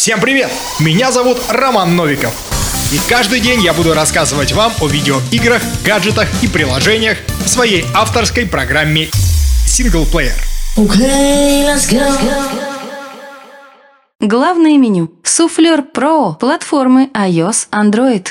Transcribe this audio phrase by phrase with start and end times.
[0.00, 0.50] Всем привет!
[0.78, 2.32] Меня зовут Роман Новиков.
[2.90, 8.46] И каждый день я буду рассказывать вам о видеоиграх, гаджетах и приложениях в своей авторской
[8.46, 9.10] программе
[9.66, 10.32] «Синглплеер».
[10.78, 12.00] Okay, let's go.
[14.20, 15.10] Главное меню.
[15.22, 16.34] Суфлер Pro.
[16.34, 18.28] Платформы iOS, Android.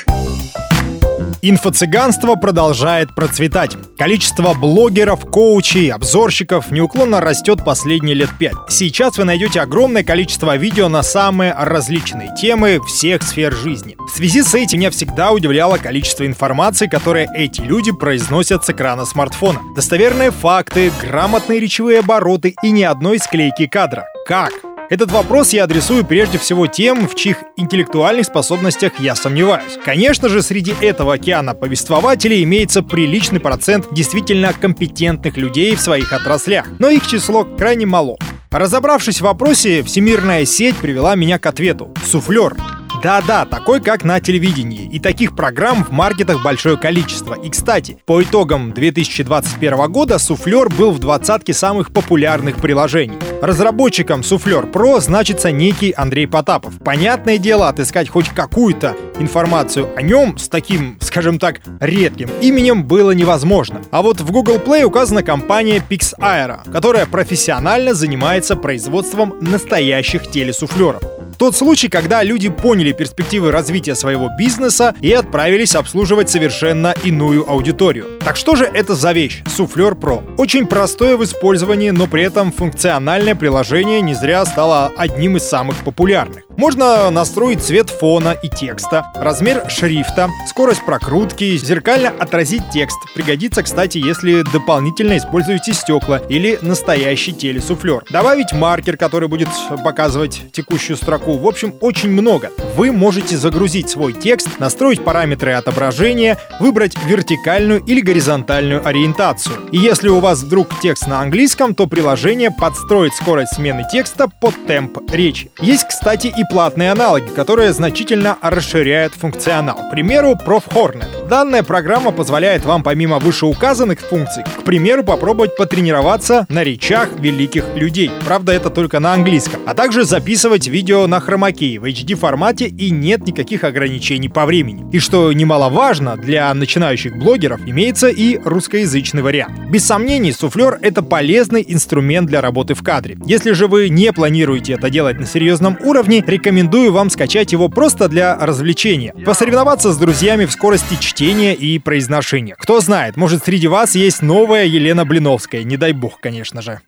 [1.42, 3.76] Инфо-цыганство продолжает процветать.
[3.96, 8.54] Количество блогеров, коучей, обзорщиков неуклонно растет последние лет пять.
[8.68, 13.96] Сейчас вы найдете огромное количество видео на самые различные темы всех сфер жизни.
[13.98, 19.04] В связи с этим меня всегда удивляло количество информации, которое эти люди произносят с экрана
[19.04, 19.60] смартфона.
[19.76, 24.06] Достоверные факты, грамотные речевые обороты и ни одной склейки кадра.
[24.26, 24.52] Как?
[24.90, 29.78] Этот вопрос я адресую прежде всего тем, в чьих интеллектуальных способностях я сомневаюсь.
[29.84, 36.66] Конечно же, среди этого океана повествователей имеется приличный процент действительно компетентных людей в своих отраслях,
[36.80, 38.18] но их число крайне мало.
[38.50, 41.94] Разобравшись в вопросе, всемирная сеть привела меня к ответу.
[42.04, 42.56] Суфлер.
[43.02, 44.86] Да-да, такой как на телевидении.
[44.86, 47.34] И таких программ в маркетах большое количество.
[47.34, 53.18] И, кстати, по итогам 2021 года Суфлер был в двадцатке самых популярных приложений.
[53.40, 56.74] Разработчиком Суфлер Pro значится некий Андрей Потапов.
[56.84, 63.12] Понятное дело, отыскать хоть какую-то информацию о нем с таким, скажем так, редким именем было
[63.12, 63.80] невозможно.
[63.90, 71.02] А вот в Google Play указана компания PixAero, которая профессионально занимается производством настоящих телесуфлеров.
[71.40, 78.18] Тот случай, когда люди поняли перспективы развития своего бизнеса и отправились обслуживать совершенно иную аудиторию.
[78.22, 79.42] Так что же это за вещь?
[79.46, 80.22] Суфлер Pro.
[80.36, 85.82] Очень простое в использовании, но при этом функциональное приложение не зря стало одним из самых
[85.82, 86.44] популярных.
[86.58, 92.98] Можно настроить цвет фона и текста, размер шрифта, скорость прокрутки, зеркально отразить текст.
[93.14, 98.04] Пригодится, кстати, если дополнительно используете стекла или настоящий телесуфлер.
[98.10, 99.48] Добавить маркер, который будет
[99.82, 101.29] показывать текущую строку.
[101.38, 102.50] В общем, очень много.
[102.76, 109.56] Вы можете загрузить свой текст, настроить параметры отображения, выбрать вертикальную или горизонтальную ориентацию.
[109.72, 114.54] И если у вас вдруг текст на английском, то приложение подстроит скорость смены текста под
[114.66, 115.50] темп речи.
[115.60, 119.76] Есть, кстати, и платные аналоги, которые значительно расширяют функционал.
[119.76, 121.19] К примеру, ProfHornet.
[121.30, 128.10] Данная программа позволяет вам помимо вышеуказанных функций, к примеру, попробовать потренироваться на речах великих людей.
[128.26, 129.60] Правда, это только на английском.
[129.64, 134.84] А также записывать видео на хромакее в HD формате и нет никаких ограничений по времени.
[134.90, 139.70] И что немаловажно, для начинающих блогеров имеется и русскоязычный вариант.
[139.70, 143.16] Без сомнений, суфлер— это полезный инструмент для работы в кадре.
[143.24, 148.08] Если же вы не планируете это делать на серьезном уровне, рекомендую вам скачать его просто
[148.08, 149.14] для развлечения.
[149.24, 152.56] Посоревноваться с друзьями в скорости чтения и произношения.
[152.58, 156.80] Кто знает, может среди вас есть новая Елена Блиновская, не дай бог, конечно же.